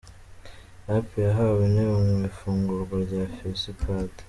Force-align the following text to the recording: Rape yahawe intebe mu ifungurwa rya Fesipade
Rape 0.89 1.17
yahawe 1.27 1.59
intebe 1.67 1.95
mu 2.07 2.17
ifungurwa 2.29 2.95
rya 3.05 3.23
Fesipade 3.35 4.13